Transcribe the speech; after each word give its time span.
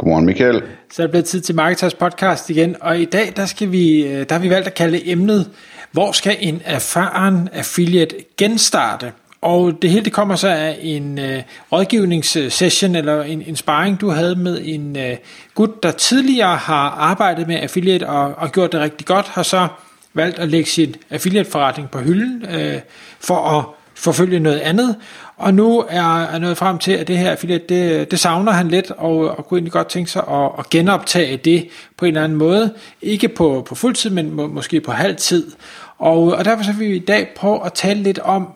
Godmorgen, 0.00 0.26
Michael. 0.26 0.62
Så 0.92 1.02
er 1.02 1.06
det 1.06 1.10
blevet 1.10 1.24
tid 1.24 1.40
til 1.40 1.54
Marketers 1.54 1.94
podcast 1.94 2.50
igen, 2.50 2.76
og 2.80 2.98
i 2.98 3.04
dag 3.04 3.32
der 3.36 3.46
skal 3.46 3.72
vi, 3.72 4.06
øh, 4.06 4.28
der 4.28 4.34
har 4.34 4.38
vi 4.38 4.50
valgt 4.50 4.66
at 4.66 4.74
kalde 4.74 5.10
emnet, 5.10 5.50
hvor 5.92 6.12
skal 6.12 6.36
en 6.40 6.62
erfaren 6.64 7.48
affiliate 7.52 8.16
genstarte? 8.38 9.12
Og 9.40 9.82
det 9.82 9.90
hele 9.90 10.04
det 10.04 10.12
kommer 10.12 10.36
så 10.36 10.48
af 10.48 10.78
en 10.80 11.18
øh, 11.18 11.42
rådgivningssession 11.72 12.94
eller 12.94 13.22
en, 13.22 13.42
en 13.42 13.56
sparring, 13.56 14.00
du 14.00 14.10
havde 14.10 14.36
med 14.36 14.60
en 14.64 14.96
øh, 14.96 15.16
gut, 15.54 15.82
der 15.82 15.90
tidligere 15.90 16.56
har 16.56 16.90
arbejdet 16.90 17.46
med 17.48 17.56
affiliate 17.56 18.08
og, 18.08 18.34
og 18.36 18.52
gjort 18.52 18.72
det 18.72 18.80
rigtig 18.80 19.06
godt, 19.06 19.28
har 19.28 19.42
så 19.42 19.68
valgt 20.14 20.38
at 20.38 20.48
lægge 20.48 20.70
sin 20.70 20.94
affiliate-forretning 21.10 21.90
på 21.90 21.98
hylden 21.98 22.44
øh, 22.54 22.80
for 23.20 23.58
at 23.58 23.64
forfølge 23.94 24.40
noget 24.40 24.58
andet. 24.58 24.96
Og 25.40 25.54
nu 25.54 25.84
er 25.88 26.28
jeg 26.30 26.38
nået 26.40 26.58
frem 26.58 26.78
til, 26.78 26.92
at 26.92 27.08
det 27.08 27.18
her 27.18 27.30
affiliate, 27.30 27.64
det, 27.68 28.10
det 28.10 28.20
savner 28.20 28.52
han 28.52 28.68
lidt, 28.68 28.90
og, 28.90 29.16
og 29.16 29.48
kunne 29.48 29.58
egentlig 29.58 29.72
godt 29.72 29.88
tænke 29.88 30.10
sig 30.10 30.22
at, 30.28 30.50
at 30.58 30.70
genoptage 30.70 31.36
det 31.36 31.68
på 31.96 32.04
en 32.04 32.08
eller 32.08 32.24
anden 32.24 32.38
måde. 32.38 32.74
Ikke 33.02 33.28
på, 33.28 33.66
på 33.68 33.74
fuld 33.74 33.94
tid, 33.94 34.10
men 34.10 34.34
må, 34.34 34.46
måske 34.46 34.80
på 34.80 34.92
halv 34.92 35.16
tid. 35.16 35.50
Og, 35.98 36.22
og 36.22 36.44
derfor 36.44 36.64
så 36.64 36.72
vil 36.72 36.88
vi 36.88 36.96
i 36.96 36.98
dag 36.98 37.28
prøve 37.36 37.66
at 37.66 37.72
tale 37.72 38.02
lidt 38.02 38.18
om, 38.18 38.48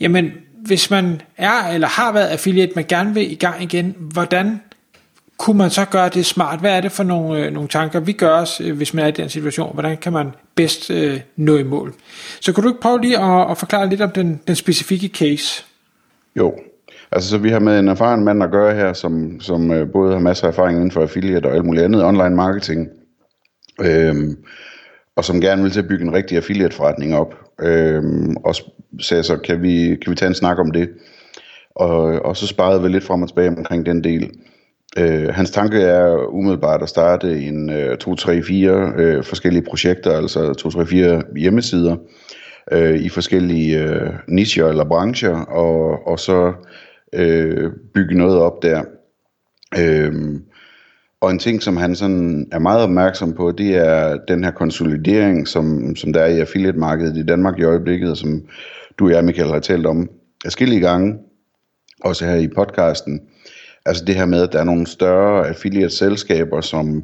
jamen 0.00 0.32
hvis 0.64 0.90
man 0.90 1.22
er 1.36 1.68
eller 1.68 1.88
har 1.88 2.12
været 2.12 2.26
affiliate, 2.26 2.72
man 2.76 2.84
gerne 2.88 3.14
vil 3.14 3.32
i 3.32 3.34
gang 3.34 3.62
igen, 3.62 3.94
hvordan 3.98 4.60
kunne 5.38 5.58
man 5.58 5.70
så 5.70 5.84
gøre 5.84 6.08
det 6.08 6.26
smart? 6.26 6.60
Hvad 6.60 6.72
er 6.72 6.80
det 6.80 6.92
for 6.92 7.02
nogle, 7.02 7.44
øh, 7.44 7.52
nogle 7.52 7.68
tanker, 7.68 8.00
vi 8.00 8.12
gør 8.12 8.40
os, 8.40 8.60
øh, 8.60 8.76
hvis 8.76 8.94
man 8.94 9.04
er 9.04 9.08
i 9.08 9.12
den 9.12 9.28
situation? 9.28 9.70
Hvordan 9.72 9.96
kan 9.96 10.12
man 10.12 10.30
bedst 10.54 10.90
øh, 10.90 11.20
nå 11.36 11.56
i 11.56 11.62
mål? 11.62 11.94
Så 12.40 12.52
kunne 12.52 12.64
du 12.64 12.68
ikke 12.68 12.80
prøve 12.80 13.00
lige 13.00 13.18
at, 13.18 13.50
at 13.50 13.58
forklare 13.58 13.88
lidt 13.88 14.00
om 14.00 14.10
den, 14.10 14.40
den 14.46 14.56
specifikke 14.56 15.08
case? 15.08 15.64
Jo, 16.36 16.54
altså 17.12 17.30
så 17.30 17.38
vi 17.38 17.50
har 17.50 17.58
med 17.60 17.78
en 17.78 17.88
erfaren 17.88 18.24
mand 18.24 18.42
at 18.42 18.50
gøre 18.50 18.74
her, 18.74 18.92
som, 18.92 19.40
som 19.40 19.70
øh, 19.72 19.92
både 19.92 20.12
har 20.12 20.20
masser 20.20 20.44
af 20.46 20.50
erfaring 20.50 20.76
inden 20.76 20.90
for 20.90 21.02
affiliate 21.02 21.46
og 21.46 21.54
alt 21.54 21.64
muligt 21.64 21.84
andet 21.84 22.04
online 22.04 22.36
marketing. 22.36 22.88
Øhm, 23.80 24.36
og 25.16 25.24
som 25.24 25.40
gerne 25.40 25.62
vil 25.62 25.70
til 25.70 25.80
at 25.80 25.88
bygge 25.88 26.04
en 26.04 26.12
rigtig 26.12 26.36
affiliate 26.36 26.76
forretning 26.76 27.14
op. 27.14 27.34
Øhm, 27.62 28.36
og 28.36 28.54
sagde 29.00 29.22
så, 29.22 29.36
kan 29.36 29.62
vi, 29.62 29.96
kan 30.02 30.10
vi 30.10 30.16
tage 30.16 30.28
en 30.28 30.34
snak 30.34 30.58
om 30.58 30.70
det? 30.70 30.88
Og, 31.74 32.02
og 32.02 32.36
så 32.36 32.46
sparede 32.46 32.82
vi 32.82 32.88
lidt 32.88 33.04
frem 33.04 33.22
og 33.22 33.28
tilbage 33.28 33.48
omkring 33.48 33.86
den 33.86 34.04
del. 34.04 34.30
Øh, 34.98 35.28
hans 35.28 35.50
tanke 35.50 35.80
er 35.82 36.34
umiddelbart 36.34 36.82
at 36.82 36.88
starte 36.88 37.40
en 37.40 37.70
øh, 37.70 37.98
2, 37.98 38.14
3, 38.14 38.42
4 38.42 38.92
øh, 38.96 39.24
forskellige 39.24 39.64
projekter, 39.68 40.16
altså 40.16 40.54
2, 40.54 40.70
3, 40.70 40.86
4 40.86 41.22
hjemmesider 41.36 41.96
øh, 42.72 42.96
i 42.96 43.08
forskellige 43.08 43.84
øh, 43.84 44.12
nischer 44.28 44.68
eller 44.68 44.84
brancher, 44.84 45.36
og, 45.36 46.06
og 46.06 46.18
så 46.18 46.52
øh, 47.12 47.70
bygge 47.94 48.18
noget 48.18 48.38
op 48.38 48.62
der. 48.62 48.82
Øh, 49.78 50.40
og 51.20 51.30
en 51.30 51.38
ting, 51.38 51.62
som 51.62 51.76
han 51.76 51.94
sådan 51.94 52.48
er 52.52 52.58
meget 52.58 52.82
opmærksom 52.82 53.32
på, 53.32 53.52
det 53.52 53.76
er 53.76 54.18
den 54.28 54.44
her 54.44 54.50
konsolidering, 54.50 55.48
som, 55.48 55.96
som 55.96 56.12
der 56.12 56.20
er 56.20 56.26
i 56.26 56.40
affiliate-markedet 56.40 57.16
i 57.16 57.26
Danmark 57.26 57.58
i 57.58 57.64
øjeblikket, 57.64 58.10
og 58.10 58.16
som 58.16 58.42
du 58.98 59.04
og 59.04 59.10
jeg, 59.10 59.24
Michael, 59.24 59.50
har 59.50 59.60
talt 59.60 59.86
om 59.86 60.08
forskellige 60.44 60.80
gange, 60.80 61.18
også 62.04 62.26
her 62.26 62.36
i 62.36 62.48
podcasten. 62.48 63.20
Altså 63.86 64.04
det 64.04 64.14
her 64.14 64.26
med, 64.26 64.42
at 64.42 64.52
der 64.52 64.60
er 64.60 64.64
nogle 64.64 64.86
større 64.86 65.48
affiliate-selskaber, 65.48 66.60
som 66.60 67.02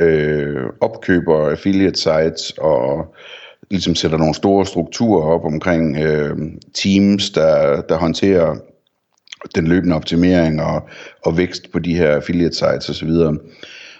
øh, 0.00 0.64
opkøber 0.80 1.50
affiliate-sites 1.50 2.58
og 2.58 3.14
ligesom 3.70 3.94
sætter 3.94 4.18
nogle 4.18 4.34
store 4.34 4.66
strukturer 4.66 5.22
op 5.22 5.44
omkring 5.44 5.96
øh, 5.96 6.36
teams, 6.74 7.30
der, 7.30 7.80
der 7.80 7.96
håndterer 7.96 8.56
den 9.54 9.66
løbende 9.66 9.96
optimering 9.96 10.62
og, 10.62 10.88
og 11.24 11.36
vækst 11.36 11.72
på 11.72 11.78
de 11.78 11.96
her 11.96 12.10
affiliate 12.10 12.56
sites 12.56 12.88
osv. 12.88 13.10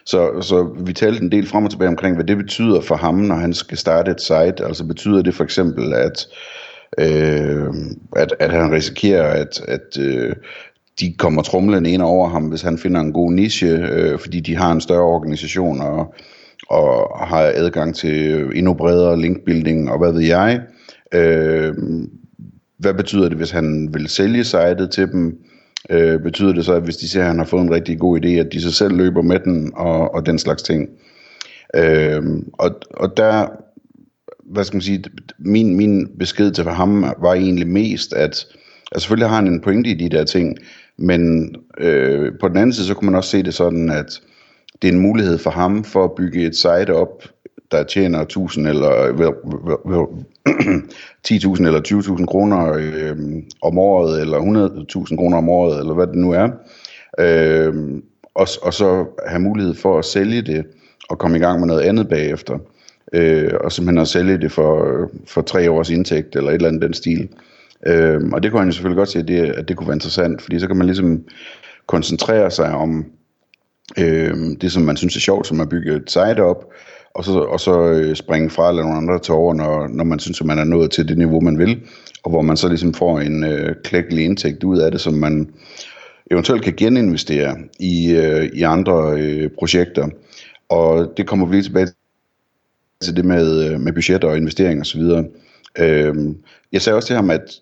Så, 0.07 0.43
så 0.43 0.75
vi 0.87 0.93
talte 0.93 1.23
en 1.23 1.33
del 1.33 1.47
frem 1.47 1.65
og 1.65 1.71
tilbage 1.71 1.89
omkring, 1.89 2.15
hvad 2.15 2.25
det 2.25 2.37
betyder 2.37 2.81
for 2.81 2.95
ham, 2.95 3.15
når 3.15 3.35
han 3.35 3.55
skal 3.55 3.79
starte 3.79 4.11
et 4.11 4.21
site. 4.21 4.65
Altså 4.65 4.85
betyder 4.85 5.23
det 5.23 5.35
for 5.35 5.45
eksempel, 5.45 5.95
at, 5.95 6.27
øh, 6.99 7.75
at, 8.17 8.35
at 8.41 8.51
han 8.51 8.73
risikerer, 8.73 9.27
at, 9.27 9.61
at 9.69 9.99
øh, 10.01 10.37
de 11.01 11.15
kommer 11.19 11.43
trumlende 11.43 11.91
ind 11.91 12.03
over 12.03 12.29
ham, 12.29 12.45
hvis 12.45 12.63
han 12.63 12.79
finder 12.79 13.01
en 13.01 13.13
god 13.13 13.33
niche, 13.33 13.69
øh, 13.69 14.19
fordi 14.19 14.41
de 14.41 14.57
har 14.57 14.73
en 14.73 14.81
større 14.81 15.03
organisation 15.03 15.81
og, 15.81 16.15
og 16.69 17.19
har 17.29 17.53
adgang 17.55 17.95
til 17.95 18.45
endnu 18.55 18.75
bredere 18.75 19.21
linkbuilding 19.21 19.91
og 19.91 19.99
hvad 19.99 20.13
ved 20.13 20.23
jeg. 20.23 20.61
Øh, 21.15 21.75
hvad 22.79 22.95
betyder 22.95 23.29
det, 23.29 23.39
hvis 23.39 23.51
han 23.51 23.95
vil 23.95 24.09
sælge 24.09 24.45
sitet 24.45 24.91
til 24.91 25.13
dem? 25.13 25.39
Øh, 25.91 26.23
betyder 26.23 26.53
det 26.53 26.65
så, 26.65 26.73
at 26.75 26.83
hvis 26.83 26.97
de 26.97 27.09
ser, 27.09 27.21
at 27.21 27.27
han 27.27 27.39
har 27.39 27.45
fået 27.45 27.63
en 27.63 27.75
rigtig 27.75 27.99
god 27.99 28.25
idé, 28.25 28.29
at 28.29 28.53
de 28.53 28.61
så 28.61 28.73
selv 28.73 28.97
løber 28.97 29.23
med 29.23 29.39
den 29.39 29.73
og, 29.75 30.15
og 30.15 30.27
den 30.27 30.39
slags 30.39 30.63
ting? 30.63 30.89
Øh, 31.77 32.23
og, 32.53 32.71
og 32.91 33.17
der, 33.17 33.47
hvad 34.53 34.65
skal 34.65 34.77
man 34.77 34.83
sige, 34.83 35.05
min, 35.39 35.77
min 35.77 36.09
besked 36.19 36.51
til 36.51 36.65
ham 36.65 37.05
var 37.19 37.35
egentlig 37.35 37.69
mest, 37.69 38.13
at, 38.13 38.47
altså 38.93 39.01
selvfølgelig 39.01 39.29
har 39.29 39.37
han 39.37 39.47
en 39.47 39.61
pointe 39.61 39.91
i 39.91 39.95
de 39.95 40.09
der 40.09 40.25
ting, 40.25 40.57
men 40.99 41.55
øh, 41.79 42.33
på 42.41 42.49
den 42.49 42.57
anden 42.57 42.73
side, 42.73 42.87
så 42.87 42.95
kunne 42.95 43.07
man 43.07 43.15
også 43.15 43.31
se 43.31 43.43
det 43.43 43.55
sådan, 43.55 43.91
at 43.91 44.21
det 44.83 44.89
er 44.89 44.93
en 44.93 45.01
mulighed 45.01 45.39
for 45.39 45.51
ham 45.51 45.85
for 45.85 46.05
at 46.05 46.13
bygge 46.13 46.47
et 46.47 46.57
site 46.57 46.95
op, 46.95 47.23
der 47.71 47.85
tjener 47.85 48.21
1000 48.21 48.69
eller 48.69 48.91
10.000 51.29 51.67
eller 51.67 51.81
20.000 52.19 52.27
kroner 52.27 52.73
øh, 52.73 53.17
om 53.63 53.79
året, 53.79 54.21
eller 54.21 54.39
100.000 55.11 55.17
kroner 55.17 55.39
om 55.39 55.49
året, 55.49 55.81
eller 55.81 55.95
hvad 55.95 56.07
det 56.07 56.17
nu 56.17 56.33
er. 56.33 56.49
Øh, 57.19 57.75
og, 58.35 58.47
og 58.63 58.75
så 58.75 59.07
have 59.27 59.41
mulighed 59.41 59.75
for 59.75 59.99
at 59.99 60.05
sælge 60.05 60.43
det, 60.43 60.65
og 61.09 61.19
komme 61.19 61.37
i 61.37 61.41
gang 61.41 61.61
med 61.61 61.67
noget 61.69 61.83
andet 61.83 62.09
bagefter. 62.09 62.59
Øh, 63.13 63.51
og 63.61 63.73
simpelthen 63.73 64.03
at 64.03 64.09
sælge 64.09 64.39
det 64.39 64.53
for, 64.53 64.97
for 65.27 65.43
tre 65.43 65.71
års 65.71 65.91
indtægt, 65.91 66.37
eller 66.37 66.51
et 66.51 66.55
eller 66.55 66.69
andet 66.69 66.83
den 66.83 66.95
stil. 66.95 67.29
Øh, 67.87 68.21
og 68.33 68.43
det 68.43 68.51
kunne 68.51 68.61
han 68.61 68.69
jo 68.69 68.73
selvfølgelig 68.73 68.97
godt 68.99 69.09
se, 69.09 69.19
at 69.19 69.29
det, 69.29 69.41
at 69.41 69.69
det 69.69 69.77
kunne 69.77 69.87
være 69.87 69.97
interessant, 69.97 70.43
fordi 70.43 70.59
så 70.59 70.67
kan 70.67 70.77
man 70.77 70.87
ligesom 70.87 71.25
koncentrere 71.87 72.51
sig 72.51 72.75
om 72.75 73.05
øh, 73.99 74.37
det, 74.61 74.73
som 74.73 74.83
man 74.83 74.97
synes 74.97 75.17
er 75.17 75.21
sjovt, 75.21 75.47
som 75.47 75.61
at 75.61 75.69
bygge 75.69 75.97
et 75.97 76.11
site 76.11 76.43
op, 76.43 76.65
og 77.15 77.25
så, 77.25 77.39
og 77.39 77.61
så 77.61 77.91
øh, 77.91 78.17
springe 78.17 78.51
fra 78.51 78.69
eller 78.69 78.83
nogle 78.83 78.97
andre 78.97 79.19
til 79.19 79.35
over, 79.35 79.55
når, 79.55 79.89
når 79.89 80.05
man 80.05 80.19
synes, 80.19 80.41
at 80.41 80.47
man 80.47 80.59
er 80.59 80.65
nået 80.65 80.91
til 80.91 81.09
det 81.09 81.19
niveau, 81.19 81.41
man 81.41 81.59
vil, 81.59 81.81
og 82.23 82.31
hvor 82.31 82.43
man 82.43 82.57
så 82.57 82.69
ligesom 82.69 82.95
får 82.95 83.21
en 83.21 83.45
øh, 83.45 83.75
klækkelig 83.85 84.25
indtægt 84.25 84.65
ud 84.65 84.79
af 84.79 84.91
det, 84.91 85.01
som 85.01 85.15
man 85.15 85.51
eventuelt 86.31 86.65
kan 86.65 86.75
geninvestere 86.77 87.57
i, 87.81 88.13
øh, 88.13 88.45
i 88.45 88.63
andre 88.63 89.21
øh, 89.21 89.51
projekter. 89.59 90.09
Og 90.69 91.13
det 91.17 91.27
kommer 91.27 91.47
vi 91.47 91.55
lige 91.55 91.63
tilbage 91.63 91.89
til 93.03 93.17
det 93.17 93.25
med, 93.25 93.71
øh, 93.71 93.81
med 93.81 93.93
budget 93.93 94.25
og 94.25 94.37
investeringer 94.37 94.81
osv. 94.81 95.01
Øh, 95.79 96.15
jeg 96.73 96.83
sagde 96.83 96.97
også 96.97 97.07
til 97.07 97.17
ham, 97.17 97.31
at 97.31 97.61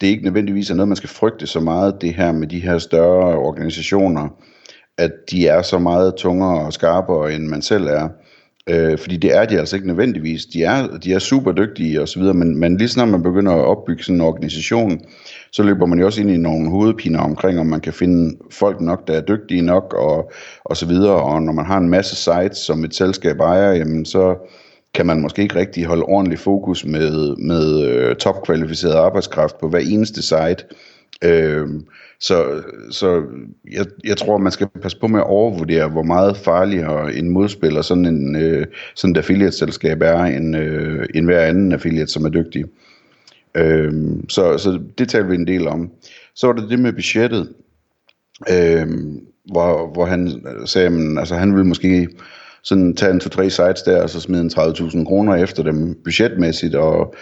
det 0.00 0.06
ikke 0.06 0.24
nødvendigvis 0.24 0.70
er 0.70 0.74
noget, 0.74 0.88
man 0.88 0.96
skal 0.96 1.08
frygte 1.08 1.46
så 1.46 1.60
meget, 1.60 2.00
det 2.00 2.14
her 2.14 2.32
med 2.32 2.46
de 2.46 2.60
her 2.60 2.78
større 2.78 3.38
organisationer, 3.38 4.28
at 4.98 5.12
de 5.30 5.46
er 5.46 5.62
så 5.62 5.78
meget 5.78 6.14
tungere 6.14 6.66
og 6.66 6.72
skarpere, 6.72 7.34
end 7.34 7.46
man 7.46 7.62
selv 7.62 7.86
er. 7.86 8.08
Øh, 8.70 8.98
fordi 8.98 9.16
det 9.16 9.36
er 9.36 9.44
de 9.44 9.58
altså 9.58 9.76
ikke 9.76 9.88
nødvendigvis. 9.88 10.46
De 10.46 10.62
er, 10.62 10.96
de 10.96 11.12
er 11.12 11.18
super 11.18 11.52
dygtige 11.52 12.02
osv., 12.02 12.22
men, 12.22 12.56
men 12.56 12.76
lige 12.76 12.88
snart 12.88 13.08
man 13.08 13.22
begynder 13.22 13.52
at 13.52 13.64
opbygge 13.64 14.02
sådan 14.02 14.14
en 14.14 14.20
organisation, 14.20 15.00
så 15.52 15.62
løber 15.62 15.86
man 15.86 15.98
jo 15.98 16.06
også 16.06 16.20
ind 16.20 16.30
i 16.30 16.36
nogle 16.36 16.70
hovedpiner 16.70 17.20
omkring, 17.20 17.60
om 17.60 17.66
man 17.66 17.80
kan 17.80 17.92
finde 17.92 18.36
folk 18.52 18.80
nok, 18.80 19.08
der 19.08 19.14
er 19.14 19.20
dygtige 19.20 19.62
nok, 19.62 19.94
og, 19.94 20.32
og 20.64 20.76
så 20.76 20.86
videre. 20.86 21.22
Og 21.22 21.42
når 21.42 21.52
man 21.52 21.66
har 21.66 21.78
en 21.78 21.88
masse 21.88 22.16
sites, 22.16 22.58
som 22.58 22.84
et 22.84 22.94
selskab 22.94 23.40
ejer, 23.40 23.72
jamen 23.72 24.04
så 24.04 24.36
kan 24.94 25.06
man 25.06 25.20
måske 25.20 25.42
ikke 25.42 25.56
rigtig 25.56 25.84
holde 25.84 26.02
ordentlig 26.02 26.38
fokus 26.38 26.84
med, 26.84 27.36
med 27.36 27.82
øh, 27.82 28.16
topkvalificeret 28.16 28.94
arbejdskraft 28.94 29.58
på 29.60 29.68
hver 29.68 29.78
eneste 29.78 30.22
site. 30.22 30.64
Øh, 31.24 31.68
så 32.20 32.62
så 32.90 33.24
jeg, 33.72 33.86
jeg 34.04 34.16
tror, 34.16 34.38
man 34.38 34.52
skal 34.52 34.68
passe 34.82 35.00
på 35.00 35.06
med 35.06 35.20
at 35.20 35.26
overvurdere, 35.26 35.88
hvor 35.88 36.02
meget 36.02 36.36
farligere 36.36 37.14
en 37.14 37.30
modspiller 37.30 37.82
sådan 37.82 38.06
en 38.06 38.36
øh, 38.36 38.66
sådan 38.94 39.12
et 39.12 39.18
affiliate-selskab 39.18 40.02
er, 40.02 40.22
end, 40.22 40.56
øh, 40.56 41.06
end 41.14 41.26
hver 41.26 41.40
anden 41.40 41.72
affiliate, 41.72 42.12
som 42.12 42.24
er 42.24 42.28
dygtig. 42.28 42.64
Øh, 43.54 43.92
så, 44.28 44.58
så 44.58 44.80
det 44.98 45.08
taler 45.08 45.26
vi 45.26 45.34
en 45.34 45.46
del 45.46 45.68
om. 45.68 45.90
Så 46.34 46.46
var 46.46 46.54
det 46.54 46.70
det 46.70 46.78
med 46.78 46.92
budgettet, 46.92 47.52
øh, 48.50 48.86
hvor, 49.52 49.92
hvor 49.92 50.04
han 50.04 50.42
sagde, 50.64 50.86
at 50.86 51.18
altså, 51.18 51.34
han 51.34 51.52
ville 51.52 51.66
måske 51.66 52.08
sådan 52.62 52.96
tage 52.96 53.12
en 53.12 53.20
to-tre 53.20 53.50
sites 53.50 53.82
der, 53.82 54.02
og 54.02 54.10
så 54.10 54.20
smide 54.20 54.42
en 54.42 54.50
30.000 54.58 55.04
kroner 55.04 55.34
efter 55.34 55.62
dem 55.62 55.94
budgetmæssigt, 56.04 56.74
og 56.74 57.14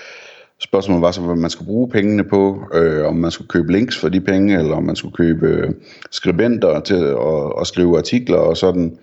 Spørgsmålet 0.58 1.02
var 1.02 1.10
så, 1.10 1.20
hvad 1.20 1.36
man 1.36 1.50
skulle 1.50 1.66
bruge 1.66 1.88
pengene 1.88 2.24
på, 2.24 2.62
øh, 2.74 3.06
om 3.06 3.16
man 3.16 3.30
skulle 3.30 3.48
købe 3.48 3.72
links 3.72 3.98
for 3.98 4.08
de 4.08 4.20
penge, 4.20 4.58
eller 4.58 4.76
om 4.76 4.82
man 4.82 4.96
skulle 4.96 5.14
købe 5.14 5.46
øh, 5.46 5.70
skribenter 6.10 6.80
til 6.80 7.04
at, 7.04 7.52
at 7.60 7.66
skrive 7.66 7.98
artikler 7.98 8.38
og 8.38 8.56
sådan. 8.56 8.98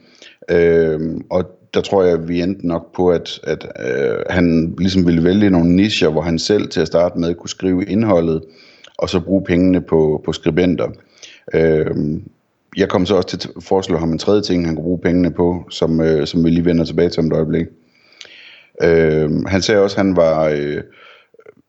Øh, 0.51 0.99
og 1.29 1.59
der 1.73 1.81
tror 1.81 2.03
jeg, 2.03 2.13
at 2.13 2.27
vi 2.27 2.41
endte 2.41 2.67
nok 2.67 2.95
på, 2.95 3.09
at, 3.09 3.39
at 3.43 3.67
øh, 3.85 4.15
han 4.29 4.75
ligesom 4.77 5.05
ville 5.05 5.23
vælge 5.23 5.49
nogle 5.49 5.75
nischer, 5.75 6.09
hvor 6.09 6.21
han 6.21 6.39
selv 6.39 6.67
til 6.67 6.81
at 6.81 6.87
starte 6.87 7.19
med 7.19 7.35
kunne 7.35 7.49
skrive 7.49 7.85
indholdet, 7.85 8.43
og 8.97 9.09
så 9.09 9.19
bruge 9.19 9.43
pengene 9.43 9.81
på, 9.81 10.21
på 10.25 10.33
skribenter. 10.33 10.87
Øh, 11.53 11.95
jeg 12.77 12.89
kom 12.89 13.05
så 13.05 13.15
også 13.15 13.27
til 13.27 13.49
at 13.57 13.63
foreslå 13.63 13.97
ham 13.97 14.11
en 14.11 14.17
tredje 14.17 14.41
ting, 14.41 14.65
han 14.65 14.75
kunne 14.75 14.83
bruge 14.83 14.99
pengene 14.99 15.31
på, 15.31 15.65
som, 15.69 16.01
øh, 16.01 16.27
som 16.27 16.45
vi 16.45 16.49
lige 16.49 16.65
vender 16.65 16.85
tilbage 16.85 17.09
til 17.09 17.19
om 17.19 17.27
et 17.27 17.33
øjeblik. 17.33 17.65
Øh, 18.83 19.45
han 19.47 19.61
sagde 19.61 19.81
også, 19.81 19.95
at 19.95 20.05
han 20.05 20.15
var 20.15 20.43
øh, 20.47 20.81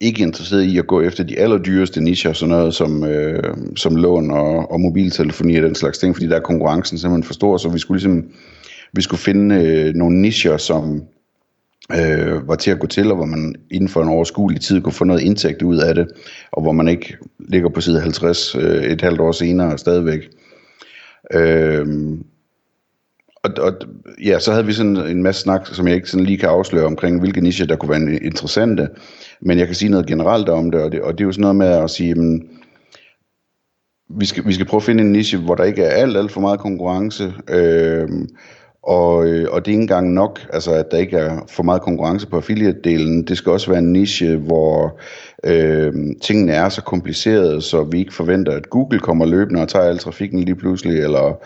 ikke 0.04 0.22
interesseret 0.22 0.62
i 0.62 0.78
at 0.78 0.86
gå 0.86 1.00
efter 1.00 1.24
de 1.24 1.38
allerdyreste 1.38 2.00
nicher, 2.00 2.32
sådan 2.32 2.50
noget 2.50 2.74
som, 2.74 3.04
øh, 3.04 3.56
som 3.76 3.96
lån 3.96 4.30
og, 4.30 4.72
og 4.72 4.80
mobiltelefoni 4.80 5.56
og 5.56 5.62
den 5.62 5.74
slags 5.74 5.98
ting, 5.98 6.14
fordi 6.16 6.28
der 6.28 6.36
er 6.36 6.40
konkurrencen 6.40 6.98
simpelthen 6.98 7.24
for 7.24 7.34
stor, 7.34 7.56
så 7.56 7.68
vi 7.68 7.78
skulle 7.78 7.98
ligesom 7.98 8.24
vi 8.92 9.02
skulle 9.02 9.20
finde 9.20 9.54
øh, 9.54 9.94
nogle 9.94 10.20
nicher, 10.20 10.56
som 10.56 11.02
øh, 11.92 12.48
var 12.48 12.56
til 12.56 12.70
at 12.70 12.78
gå 12.78 12.86
til, 12.86 13.10
og 13.10 13.16
hvor 13.16 13.24
man 13.24 13.54
inden 13.70 13.88
for 13.88 14.02
en 14.02 14.08
overskuelig 14.08 14.60
tid 14.60 14.80
kunne 14.80 14.92
få 14.92 15.04
noget 15.04 15.20
indtægt 15.20 15.62
ud 15.62 15.78
af 15.78 15.94
det, 15.94 16.08
og 16.52 16.62
hvor 16.62 16.72
man 16.72 16.88
ikke 16.88 17.16
ligger 17.38 17.68
på 17.68 17.80
side 17.80 18.00
50 18.00 18.54
øh, 18.54 18.84
et 18.84 19.00
halvt 19.00 19.20
år 19.20 19.32
senere 19.32 19.78
stadigvæk. 19.78 20.28
Øh, 21.34 21.86
og, 23.44 23.64
og 23.64 23.72
ja, 24.24 24.38
så 24.38 24.52
havde 24.52 24.66
vi 24.66 24.72
sådan 24.72 24.96
en 24.96 25.22
masse 25.22 25.42
snak, 25.42 25.66
som 25.66 25.88
jeg 25.88 25.94
ikke 25.94 26.10
sådan 26.10 26.26
lige 26.26 26.38
kan 26.38 26.48
afsløre 26.48 26.86
omkring, 26.86 27.20
hvilke 27.20 27.40
nicher 27.40 27.66
der 27.66 27.76
kunne 27.76 27.90
være 27.90 28.18
interessante, 28.22 28.88
men 29.40 29.58
jeg 29.58 29.66
kan 29.66 29.74
sige 29.76 29.90
noget 29.90 30.06
generelt 30.06 30.48
om 30.48 30.70
det, 30.70 30.82
og 30.82 30.92
det, 30.92 31.02
og 31.02 31.12
det 31.12 31.20
er 31.20 31.24
jo 31.24 31.32
sådan 31.32 31.40
noget 31.40 31.56
med 31.56 31.66
at 31.66 31.90
sige, 31.90 32.14
men, 32.14 32.48
vi 34.18 34.26
skal, 34.26 34.46
vi 34.46 34.52
skal 34.52 34.66
prøve 34.66 34.78
at 34.78 34.84
finde 34.84 35.04
en 35.04 35.12
niche, 35.12 35.38
hvor 35.38 35.54
der 35.54 35.64
ikke 35.64 35.82
er 35.82 35.90
alt, 35.90 36.16
alt 36.16 36.32
for 36.32 36.40
meget 36.40 36.60
konkurrence, 36.60 37.32
øh, 37.48 38.08
og, 38.86 39.26
øh, 39.26 39.46
og 39.50 39.64
det 39.64 39.70
er 39.70 39.72
ikke 39.72 39.82
engang 39.82 40.12
nok, 40.12 40.40
altså 40.52 40.72
at 40.72 40.90
der 40.90 40.96
ikke 40.96 41.16
er 41.16 41.44
for 41.48 41.62
meget 41.62 41.82
konkurrence 41.82 42.26
på 42.26 42.36
affiliate-delen. 42.36 43.24
Det 43.24 43.36
skal 43.36 43.52
også 43.52 43.70
være 43.70 43.78
en 43.78 43.92
niche, 43.92 44.36
hvor 44.36 44.98
øh, 45.44 45.92
tingene 46.22 46.52
er 46.52 46.68
så 46.68 46.82
komplicerede, 46.82 47.62
så 47.62 47.84
vi 47.84 47.98
ikke 47.98 48.14
forventer, 48.14 48.52
at 48.52 48.70
Google 48.70 48.98
kommer 48.98 49.26
løbende 49.26 49.62
og 49.62 49.68
tager 49.68 49.84
al 49.84 49.98
trafikken 49.98 50.40
lige 50.40 50.54
pludselig, 50.54 50.98
eller 50.98 51.38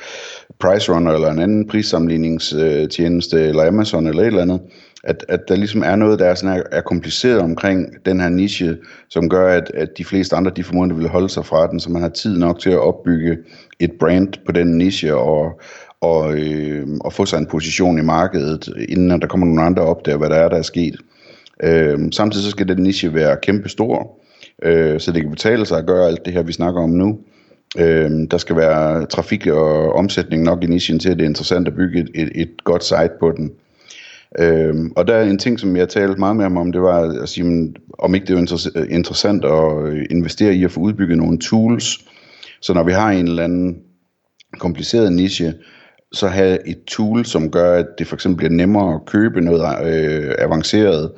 PriceRunner 0.61 1.13
eller 1.13 1.31
en 1.31 1.39
anden 1.39 1.69
prissamligningstjeneste, 1.69 3.37
øh, 3.37 3.49
eller 3.49 3.67
Amazon 3.67 4.07
eller 4.07 4.23
et 4.23 4.27
eller 4.27 4.43
andet. 4.43 4.61
At, 5.05 5.25
at 5.29 5.41
der 5.49 5.57
ligesom 5.57 5.83
er 5.83 5.97
noget, 5.97 6.19
der 6.19 6.27
er, 6.27 6.35
sådan 6.35 6.59
er, 6.59 6.63
er 6.73 6.81
kompliceret 6.81 7.41
omkring 7.41 7.87
den 8.07 8.21
her 8.21 8.29
niche, 8.29 8.77
som 9.09 9.29
gør, 9.29 9.57
at, 9.57 9.71
at 9.75 9.89
de 9.99 10.05
fleste 10.05 10.37
andre, 10.37 10.53
de 10.57 10.65
formodentlig 10.65 10.99
vil 10.99 11.09
holde 11.09 11.29
sig 11.29 11.47
fra 11.47 11.67
den, 11.67 11.81
så 11.81 11.91
man 11.91 12.03
har 12.03 12.09
tid 12.09 12.39
nok 12.39 12.59
til 12.59 12.71
at 12.71 12.81
opbygge 12.81 13.37
et 13.81 13.93
brand 14.01 14.29
på 14.47 14.53
den 14.53 14.79
niche, 14.79 15.17
og, 15.17 15.61
og, 16.01 16.39
øh, 16.39 16.87
og 17.01 17.13
få 17.13 17.27
sig 17.27 17.39
en 17.39 17.47
position 17.47 17.99
i 17.99 18.03
markedet, 18.03 18.69
inden 18.89 19.21
der 19.21 19.27
kommer 19.27 19.47
nogle 19.47 19.63
andre 19.63 19.83
op 19.83 20.07
der, 20.07 20.17
hvad 20.17 20.31
der 20.31 20.37
er, 20.37 20.49
der 20.49 20.57
er 20.57 20.63
sket. 20.63 20.97
Øh, 21.63 21.99
samtidig 22.13 22.45
så 22.45 22.51
skal 22.51 22.69
den 22.69 22.83
niche 22.83 23.15
være 23.15 23.37
kæmpe 23.43 23.69
stor, 23.69 24.19
øh, 24.63 25.01
så 25.01 25.13
det 25.13 25.23
kan 25.23 25.31
betale 25.31 25.67
sig 25.67 25.79
at 25.79 25.87
gøre 25.87 26.07
alt 26.07 26.25
det 26.25 26.33
her, 26.33 26.43
vi 26.43 26.53
snakker 26.53 26.83
om 26.83 26.91
nu. 26.91 27.19
Øh, 27.79 28.11
der 28.31 28.39
skal 28.39 28.57
være 28.57 29.07
trafik 29.07 29.47
og 29.47 29.93
omsætning 29.93 30.43
nok 30.43 30.65
i 30.65 30.67
nichen 30.67 30.99
til, 30.99 31.11
at 31.11 31.17
det 31.17 31.25
er 31.25 31.29
interessant 31.29 31.69
at 31.69 31.75
bygge 31.75 32.01
et, 32.01 32.11
et, 32.15 32.31
et 32.35 32.65
godt 32.65 32.85
site 32.85 33.13
på 33.21 33.33
den. 33.37 33.53
Øhm, 34.39 34.93
og 34.97 35.07
der 35.07 35.15
er 35.15 35.23
en 35.23 35.39
ting, 35.39 35.61
som 35.61 35.77
jeg 35.77 35.89
talte 35.89 36.19
meget 36.19 36.37
med 36.37 36.45
ham 36.45 36.57
om, 36.57 36.73
det 36.73 36.83
var 36.83 37.23
at 37.23 37.29
sige, 37.29 37.75
om 37.99 38.15
ikke 38.15 38.27
det 38.27 38.35
er 38.35 38.71
øh, 38.77 38.87
interessant 38.91 39.45
at 39.45 39.87
øh, 39.87 40.07
investere 40.11 40.55
i 40.55 40.65
at 40.65 40.71
få 40.71 40.81
udbygget 40.81 41.19
nogle 41.19 41.39
tools, 41.39 42.05
så 42.61 42.75
når 42.75 42.83
vi 42.83 42.93
har 42.93 43.11
en 43.11 43.29
eller 43.29 43.45
anden 43.45 43.79
kompliceret 44.59 45.13
niche, 45.13 45.55
så 46.13 46.29
have 46.29 46.69
et 46.69 46.85
tool, 46.87 47.25
som 47.25 47.51
gør, 47.51 47.75
at 47.75 47.87
det 47.99 48.07
for 48.07 48.17
eksempel 48.17 48.37
bliver 48.37 48.51
nemmere 48.51 48.95
at 48.95 49.07
købe 49.07 49.41
noget 49.41 49.63
øh, 49.85 50.35
avanceret, 50.39 51.11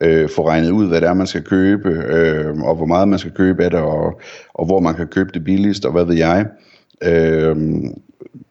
øh, 0.00 0.28
få 0.36 0.48
regnet 0.48 0.70
ud, 0.70 0.88
hvad 0.88 1.00
det 1.00 1.08
er, 1.08 1.14
man 1.14 1.26
skal 1.26 1.42
købe, 1.42 1.88
øh, 1.88 2.60
og 2.60 2.76
hvor 2.76 2.86
meget 2.86 3.08
man 3.08 3.18
skal 3.18 3.32
købe 3.32 3.64
af 3.64 3.70
det, 3.70 3.80
og, 3.80 4.20
og 4.54 4.66
hvor 4.66 4.80
man 4.80 4.94
kan 4.94 5.06
købe 5.06 5.30
det 5.34 5.44
billigst, 5.44 5.84
og 5.84 5.92
hvad 5.92 6.04
ved 6.04 6.14
jeg. 6.14 6.46
Øh, 7.04 7.56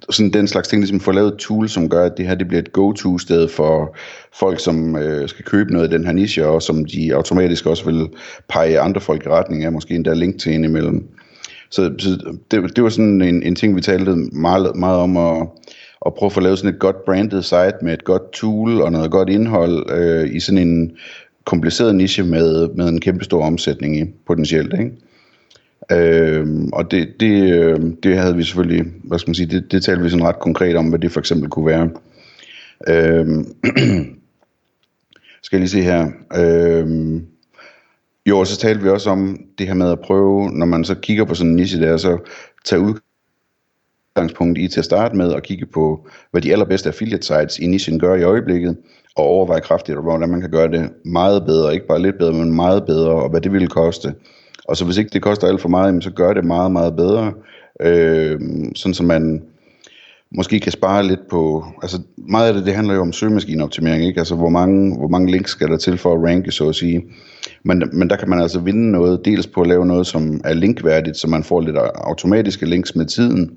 sådan 0.10 0.34
den 0.34 0.48
slags 0.48 0.68
ting, 0.68 0.82
ligesom 0.82 1.00
få 1.00 1.12
lavet 1.12 1.34
et 1.34 1.40
tool, 1.40 1.70
som 1.70 1.90
gør, 1.90 2.06
at 2.06 2.18
det 2.18 2.28
her 2.28 2.36
det 2.36 2.48
bliver 2.48 2.62
et 2.62 2.74
go-to-sted 2.74 3.48
for 3.48 3.96
folk, 4.40 4.60
som 4.60 4.96
øh, 4.96 5.30
skal 5.30 5.46
købe 5.46 5.74
noget 5.74 5.90
i 5.90 5.94
den 5.94 6.06
her 6.06 6.14
niche, 6.14 6.48
og 6.48 6.62
som 6.62 6.86
de 6.86 7.16
automatisk 7.16 7.66
også 7.66 7.86
vil 7.86 8.08
pege 8.50 8.80
andre 8.80 9.02
folk 9.02 9.26
i 9.26 9.30
retning 9.30 9.64
af, 9.64 9.72
måske 9.72 9.96
endda 9.96 10.14
link 10.14 10.40
til 10.40 10.56
en 10.56 10.64
imellem. 10.64 11.08
Så, 11.70 11.92
så 12.00 12.36
det, 12.52 12.76
det 12.76 12.84
var 12.84 12.90
sådan 12.90 13.22
en, 13.22 13.44
en 13.44 13.56
ting, 13.56 13.76
vi 13.76 13.82
talte 13.82 14.16
meget, 14.16 14.76
meget 14.76 14.98
om, 14.98 15.18
og 15.18 15.60
og 16.06 16.14
prøve 16.14 16.28
at 16.28 16.34
få 16.34 16.40
lavet 16.40 16.58
sådan 16.58 16.74
et 16.74 16.80
godt 16.80 17.06
branded 17.06 17.42
site 17.42 17.78
med 17.82 17.94
et 17.94 18.04
godt 18.04 18.32
tool 18.34 18.82
og 18.82 18.92
noget 18.92 19.12
godt 19.12 19.30
indhold 19.30 19.92
øh, 19.92 20.36
i 20.36 20.40
sådan 20.40 20.68
en 20.68 20.92
kompliceret 21.46 21.96
niche 21.96 22.24
med, 22.24 22.68
med 22.68 22.90
en 22.90 23.02
kæmpe 23.02 23.24
stor 23.24 23.46
omsætning 23.46 23.98
i 23.98 24.06
potentielt, 24.28 24.74
ikke? 24.74 24.92
Øh, 25.92 26.48
og 26.74 26.92
det, 26.92 27.14
det, 27.20 27.54
øh, 27.54 27.80
det 28.04 28.18
havde 28.18 28.36
vi 28.36 28.44
selvfølgelig, 28.44 28.86
hvad 29.04 29.20
skal 29.20 29.30
man 29.30 29.36
sige, 29.36 29.46
det, 29.46 29.72
det 29.72 29.84
talte 29.84 30.04
vi 30.04 30.10
sådan 30.10 30.26
ret 30.26 30.40
konkret 30.40 30.76
om, 30.76 30.90
hvad 30.90 31.00
det 31.00 31.12
for 31.12 31.20
eksempel 31.20 31.50
kunne 31.50 31.66
være. 31.66 31.90
Øh, 32.88 33.26
skal 35.44 35.58
jeg 35.58 35.60
lige 35.60 35.70
se 35.70 35.82
her. 35.82 36.08
Øh, 36.36 37.22
jo, 38.26 38.46
så 38.46 38.58
talte 38.58 38.84
vi 38.84 38.90
også 38.90 39.10
om 39.10 39.40
det 39.58 39.68
her 39.68 39.74
med 39.74 39.92
at 39.92 40.00
prøve, 40.00 40.52
når 40.52 40.66
man 40.66 40.86
så 40.86 40.96
kigger 40.96 41.26
på 41.26 41.36
sådan 41.36 41.50
en 41.50 41.56
niche 41.56 41.82
der, 41.82 41.98
så 41.98 42.18
tage 42.66 42.82
ud 42.82 42.94
udgangspunkt 44.18 44.58
i 44.58 44.68
til 44.68 44.80
at 44.80 44.86
starte 44.86 45.16
med 45.16 45.34
at 45.34 45.44
kigge 45.44 45.66
på, 45.66 46.08
hvad 46.32 46.42
de 46.42 46.52
allerbedste 46.52 46.90
affiliate 46.90 47.28
sites 47.28 47.60
i 47.60 47.68
nichen 47.68 48.00
gør 48.00 48.16
i 48.16 48.24
øjeblikket, 48.24 48.78
og 49.16 49.24
overveje 49.24 49.60
kraftigt, 49.62 50.02
hvordan 50.02 50.30
man 50.30 50.42
kan 50.42 50.52
gøre 50.52 50.72
det 50.72 50.90
meget 51.06 51.46
bedre, 51.46 51.74
ikke 51.74 51.88
bare 51.88 52.02
lidt 52.02 52.18
bedre, 52.18 52.34
men 52.34 52.56
meget 52.56 52.86
bedre, 52.86 53.12
og 53.12 53.30
hvad 53.30 53.42
det 53.42 53.54
ville 53.54 53.68
koste. 53.68 54.14
Og 54.68 54.78
så 54.78 54.86
hvis 54.86 54.98
ikke 54.98 55.10
det 55.14 55.22
koster 55.22 55.48
alt 55.48 55.62
for 55.62 55.70
meget, 55.70 56.04
så 56.04 56.12
gør 56.12 56.34
det 56.34 56.46
meget, 56.46 56.72
meget 56.72 56.96
bedre, 56.96 57.34
øh, 57.82 58.40
sådan 58.76 58.94
så 58.94 59.04
man 59.04 59.42
måske 60.36 60.60
kan 60.60 60.72
spare 60.72 61.04
lidt 61.04 61.28
på, 61.30 61.66
altså 61.82 62.02
meget 62.18 62.48
af 62.48 62.54
det, 62.54 62.66
det 62.66 62.76
handler 62.76 62.94
jo 62.94 63.02
om 63.02 63.14
søgemaskineoptimering, 63.14 64.06
ikke? 64.06 64.20
Altså 64.20 64.36
hvor 64.36 64.50
mange, 64.50 64.98
hvor 64.98 65.08
mange 65.08 65.32
links 65.32 65.52
skal 65.52 65.68
der 65.68 65.78
til 65.78 65.98
for 65.98 66.14
at 66.14 66.24
ranke, 66.24 66.52
så 66.52 66.70
at 66.70 66.76
sige. 66.76 67.04
Men, 67.64 67.84
men 67.94 68.10
der 68.10 68.16
kan 68.16 68.30
man 68.30 68.40
altså 68.40 68.60
vinde 68.60 68.92
noget, 68.92 69.26
dels 69.26 69.48
på 69.48 69.62
at 69.62 69.68
lave 69.68 69.86
noget, 69.86 70.08
som 70.08 70.42
er 70.44 70.54
linkværdigt, 70.54 71.18
så 71.18 71.28
man 71.28 71.44
får 71.44 71.62
lidt 71.62 71.78
automatiske 71.96 72.66
links 72.66 72.96
med 72.96 73.06
tiden, 73.06 73.52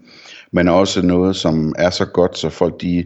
men 0.53 0.69
også 0.69 1.03
noget, 1.03 1.37
som 1.37 1.75
er 1.79 1.91
så 1.91 2.05
godt, 2.05 2.39
så 2.39 2.49
folk 2.49 2.81
de 2.81 3.05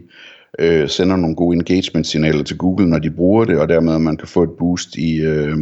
øh, 0.59 0.89
sender 0.89 1.15
nogle 1.15 1.35
gode 1.35 1.55
engagement-signaler 1.55 2.43
til 2.43 2.57
Google, 2.57 2.89
når 2.89 2.99
de 2.99 3.11
bruger 3.11 3.45
det, 3.45 3.57
og 3.57 3.69
dermed 3.69 3.99
man 3.99 4.17
kan 4.17 4.27
få 4.27 4.43
et 4.43 4.57
boost 4.59 4.95
i, 4.95 5.21
øh, 5.21 5.57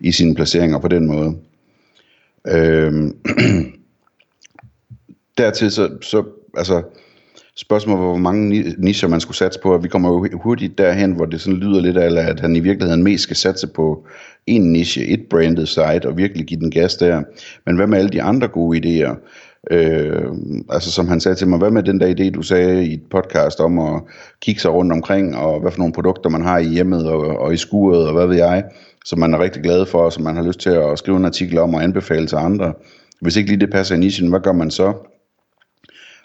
i 0.00 0.12
sine 0.12 0.34
placeringer 0.34 0.78
på 0.78 0.88
den 0.88 1.06
måde. 1.06 1.36
Øh, 2.48 2.92
dertil 5.38 5.70
så, 5.70 5.90
så 6.02 6.24
altså, 6.56 6.82
spørgsmålet 7.56 8.04
hvor 8.04 8.16
mange 8.16 8.74
nischer 8.78 9.08
man 9.08 9.20
skulle 9.20 9.36
satse 9.36 9.60
på, 9.62 9.74
og 9.74 9.82
vi 9.82 9.88
kommer 9.88 10.08
jo 10.08 10.38
hurtigt 10.42 10.78
derhen, 10.78 11.12
hvor 11.12 11.24
det 11.24 11.40
sådan 11.40 11.58
lyder 11.58 11.80
lidt 11.80 11.96
af, 11.96 12.30
at 12.30 12.40
han 12.40 12.56
i 12.56 12.60
virkeligheden 12.60 13.04
mest 13.04 13.22
skal 13.22 13.36
satse 13.36 13.66
på 13.66 14.06
en 14.46 14.72
niche, 14.72 15.06
et 15.06 15.26
branded 15.30 15.66
site, 15.66 16.08
og 16.08 16.16
virkelig 16.16 16.46
give 16.46 16.60
den 16.60 16.70
gas 16.70 16.96
der. 16.96 17.22
Men 17.66 17.76
hvad 17.76 17.86
med 17.86 17.98
alle 17.98 18.10
de 18.10 18.22
andre 18.22 18.48
gode 18.48 18.78
idéer? 18.78 19.16
Øh, 19.70 20.22
altså 20.70 20.92
som 20.92 21.08
han 21.08 21.20
sagde 21.20 21.34
til 21.34 21.48
mig, 21.48 21.58
hvad 21.58 21.70
med 21.70 21.82
den 21.82 22.00
der 22.00 22.14
idé, 22.14 22.30
du 22.30 22.42
sagde 22.42 22.86
i 22.86 22.94
et 22.94 23.02
podcast 23.10 23.60
om 23.60 23.78
at 23.78 24.02
kigge 24.40 24.60
sig 24.60 24.72
rundt 24.72 24.92
omkring, 24.92 25.36
og 25.36 25.60
hvad 25.60 25.70
for 25.70 25.78
nogle 25.78 25.94
produkter 25.94 26.30
man 26.30 26.42
har 26.42 26.58
i 26.58 26.66
hjemmet 26.68 27.08
og, 27.08 27.20
og 27.20 27.54
i 27.54 27.56
skuret, 27.56 28.06
og 28.06 28.14
hvad 28.14 28.26
ved 28.26 28.36
jeg, 28.36 28.64
som 29.04 29.18
man 29.18 29.34
er 29.34 29.38
rigtig 29.38 29.62
glad 29.62 29.86
for, 29.86 29.98
og 29.98 30.12
som 30.12 30.24
man 30.24 30.36
har 30.36 30.42
lyst 30.42 30.60
til 30.60 30.70
at 30.70 30.98
skrive 30.98 31.16
en 31.16 31.24
artikel 31.24 31.58
om 31.58 31.74
og 31.74 31.82
anbefale 31.82 32.26
til 32.26 32.36
andre. 32.36 32.72
Hvis 33.20 33.36
ikke 33.36 33.50
lige 33.50 33.60
det 33.60 33.70
passer 33.70 33.94
i 33.94 33.98
nichen, 33.98 34.28
hvad 34.30 34.40
gør 34.40 34.52
man 34.52 34.70
så? 34.70 34.92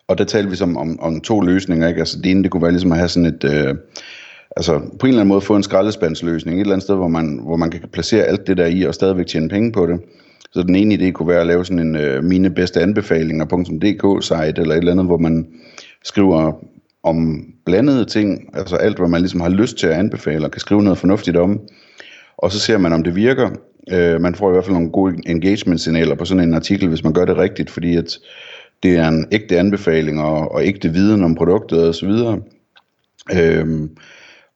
Og 0.08 0.18
der 0.18 0.24
talte 0.24 0.50
vi 0.50 0.56
som 0.56 0.78
om, 0.78 1.00
om 1.00 1.22
to 1.22 1.42
løsninger, 1.42 1.88
ikke? 1.88 2.00
Altså 2.00 2.18
det 2.18 2.32
ene, 2.32 2.44
det 2.44 2.52
kunne 2.52 2.64
være 2.64 2.72
ligesom 2.72 2.92
at 2.92 2.98
have 2.98 3.10
sådan 3.10 3.26
et... 3.26 3.44
Øh, 3.44 3.76
altså 4.58 4.80
på 5.00 5.06
en 5.06 5.08
eller 5.08 5.22
anden 5.22 5.28
måde 5.28 5.42
få 5.42 5.56
en 5.56 5.64
skraldespandsløsning, 5.64 6.58
et 6.58 6.62
eller 6.62 6.74
andet 6.74 6.84
sted, 6.84 6.96
hvor 6.96 7.08
man, 7.08 7.40
hvor 7.44 7.56
man 7.56 7.72
kan 7.72 7.82
placere 7.94 8.24
alt 8.24 8.48
det 8.48 8.58
der 8.58 8.66
i, 8.66 8.82
og 8.84 8.94
stadigvæk 8.94 9.28
tjene 9.28 9.50
penge 9.50 9.72
på 9.72 9.86
det. 9.86 10.00
Så 10.54 10.64
den 10.64 10.76
ene 10.76 10.96
idé 10.96 11.12
kunne 11.12 11.28
være 11.28 11.42
at 11.42 11.48
lave 11.48 11.66
sådan 11.66 11.80
en 11.80 11.96
øh, 11.96 12.24
mine 12.24 12.50
bedste 12.50 12.82
anbefalinger.dk 12.82 14.24
site 14.24 14.62
eller 14.62 14.76
et 14.76 14.78
eller 14.78 14.92
andet, 14.92 15.06
hvor 15.06 15.18
man 15.18 15.48
skriver 16.04 16.54
om 17.04 17.46
blandede 17.66 18.06
ting, 18.06 18.50
altså 18.54 18.76
alt, 18.76 18.98
hvad 18.98 19.10
man 19.10 19.22
ligesom 19.22 19.42
har 19.42 19.50
lyst 19.50 19.78
til 19.78 19.88
at 19.88 19.94
anbefale, 19.94 20.46
og 20.46 20.52
kan 20.52 20.60
skrive 20.60 20.84
noget 20.84 20.98
fornuftigt 20.98 21.38
om. 21.38 21.60
Og 22.38 22.52
så 22.52 22.60
ser 22.60 22.78
man, 22.78 22.94
om 22.94 23.04
det 23.04 23.16
virker. 23.16 23.50
Øh, 23.92 24.22
man 24.22 24.36
får 24.36 24.50
i 24.50 24.52
hvert 24.52 24.64
fald 24.64 24.74
nogle 24.74 24.92
gode 24.92 25.16
engagement-signaler 25.26 26.16
på 26.16 26.26
sådan 26.26 26.44
en 26.44 26.54
artikel, 26.54 26.88
hvis 26.90 27.04
man 27.04 27.14
gør 27.14 27.26
det 27.26 27.38
rigtigt, 27.38 27.70
fordi 27.70 27.96
at 27.96 28.18
det 28.84 28.98
er 28.98 29.08
en 29.08 29.28
ægte 29.32 29.60
anbefaling 29.60 30.22
og, 30.22 30.52
og 30.52 30.66
ægte 30.66 30.90
viden 30.90 31.24
om 31.24 31.36
produktet 31.36 31.90
osv. 31.90 32.10
Øhm, 33.34 33.90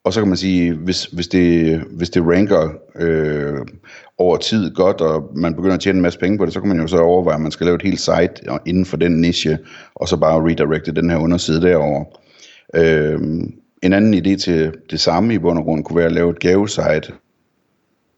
og 0.06 0.14
så 0.14 0.22
kan 0.22 0.28
man 0.28 0.38
sige, 0.38 0.74
hvis, 0.74 1.06
hvis, 1.06 1.28
det, 1.28 1.80
hvis 1.80 2.10
det 2.10 2.24
ranker 2.28 2.70
øh, 3.00 3.58
over 4.18 4.38
tid 4.38 4.74
godt, 4.74 5.02
og 5.02 5.32
man 5.36 5.56
begynder 5.56 5.76
at 5.76 5.80
tjene 5.82 5.98
en 5.98 6.02
masse 6.02 6.20
penge 6.20 6.38
på 6.38 6.46
det, 6.46 6.54
så 6.54 6.60
kan 6.60 6.70
man 6.70 6.80
jo 6.80 6.88
så 6.88 6.98
overveje, 6.98 7.36
at 7.36 7.42
man 7.42 7.52
skal 7.52 7.66
lave 7.66 7.76
et 7.76 7.82
helt 7.82 8.00
site 8.00 8.34
inden 8.66 8.86
for 8.86 8.98
den 8.98 9.22
niche, 9.22 9.58
og 9.96 10.08
så 10.08 10.18
bare 10.18 10.50
redirecte 10.50 10.92
den 10.92 11.10
her 11.10 11.18
underside 11.18 11.62
derover. 11.62 12.04
Øh, 12.76 13.20
en 13.84 13.94
anden 13.94 14.14
idé 14.14 14.38
til 14.38 14.74
det 14.92 15.00
samme 15.00 15.34
i 15.34 15.38
bund 15.38 15.60
og 15.60 15.64
grund 15.66 15.84
kunne 15.84 15.98
være 15.98 16.06
at 16.06 16.12
lave 16.12 16.30
et 16.30 16.40
gavesite, 16.40 17.14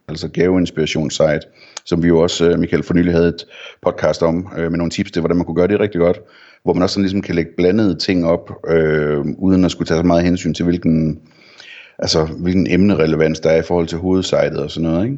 altså 0.07 0.27
gaveinspirationssite, 0.27 1.41
som 1.85 2.03
vi 2.03 2.07
jo 2.07 2.19
også, 2.19 2.49
øh, 2.49 2.59
Michael, 2.59 2.83
for 2.83 2.93
nylig 2.93 3.13
havde 3.13 3.27
et 3.27 3.45
podcast 3.81 4.23
om, 4.23 4.47
øh, 4.57 4.71
med 4.71 4.77
nogle 4.77 4.91
tips 4.91 5.11
til, 5.11 5.19
hvordan 5.19 5.37
man 5.37 5.45
kunne 5.45 5.55
gøre 5.55 5.67
det 5.67 5.79
rigtig 5.79 5.99
godt, 5.99 6.19
hvor 6.63 6.73
man 6.73 6.83
også 6.83 6.93
sådan 6.93 7.03
ligesom 7.03 7.21
kan 7.21 7.35
lægge 7.35 7.51
blandede 7.57 7.95
ting 7.95 8.25
op, 8.25 8.51
øh, 8.67 9.25
uden 9.37 9.65
at 9.65 9.71
skulle 9.71 9.87
tage 9.87 9.99
så 9.99 10.03
meget 10.03 10.23
hensyn 10.23 10.53
til, 10.53 10.65
hvilken, 10.65 11.19
altså, 11.99 12.25
hvilken 12.25 12.67
emnerelevans 12.69 13.39
der 13.39 13.49
er 13.49 13.59
i 13.59 13.65
forhold 13.67 13.87
til 13.87 13.97
hovedsejtet 13.97 14.59
og 14.59 14.71
sådan 14.71 14.89
noget. 14.89 15.05
Ikke? 15.05 15.17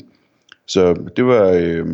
Så 0.68 0.96
det 1.16 1.26
var 1.26 1.52
øh, 1.56 1.86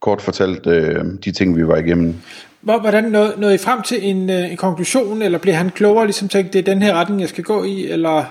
kort 0.00 0.22
fortalt 0.22 0.66
øh, 0.66 1.04
de 1.24 1.32
ting, 1.32 1.56
vi 1.56 1.68
var 1.68 1.76
igennem. 1.76 2.14
Hvordan 2.60 3.04
nåede, 3.04 3.34
nåede 3.36 3.54
I 3.54 3.58
frem 3.58 3.82
til 3.82 3.98
en, 4.08 4.30
øh, 4.30 4.50
en 4.50 4.56
konklusion, 4.56 5.22
eller 5.22 5.38
blev 5.38 5.54
han 5.54 5.70
klogere, 5.70 6.06
ligesom 6.06 6.28
tænkte, 6.28 6.52
det 6.52 6.68
er 6.68 6.74
den 6.74 6.82
her 6.82 6.94
retning, 6.94 7.20
jeg 7.20 7.28
skal 7.28 7.44
gå 7.44 7.64
i, 7.64 7.90
eller 7.90 8.24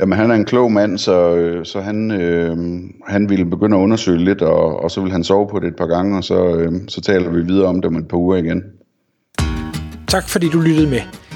Jamen, 0.00 0.18
han 0.18 0.30
er 0.30 0.34
en 0.34 0.44
klog 0.44 0.72
mand, 0.72 0.98
så, 0.98 1.34
øh, 1.34 1.64
så 1.64 1.80
han, 1.80 2.10
øh, 2.10 2.56
han 3.06 3.28
ville 3.28 3.44
begynde 3.44 3.76
at 3.76 3.80
undersøge 3.80 4.24
lidt, 4.24 4.42
og, 4.42 4.82
og 4.82 4.90
så 4.90 5.00
vil 5.00 5.12
han 5.12 5.24
sove 5.24 5.48
på 5.48 5.58
det 5.58 5.68
et 5.68 5.76
par 5.76 5.86
gange, 5.86 6.16
og 6.16 6.24
så, 6.24 6.56
øh, 6.56 6.72
så 6.88 7.00
taler 7.00 7.30
vi 7.30 7.42
videre 7.42 7.66
om 7.66 7.74
det 7.74 7.84
om 7.84 7.96
et 7.96 8.08
par 8.08 8.16
uger 8.16 8.36
igen. 8.36 8.62
Tak 10.08 10.28
fordi 10.28 10.48
du 10.48 10.60
lyttede 10.60 10.90
med. 10.90 11.00